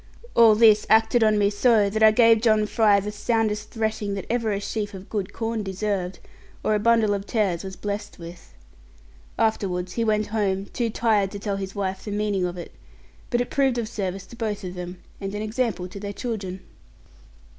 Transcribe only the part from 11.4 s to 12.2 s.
his wife the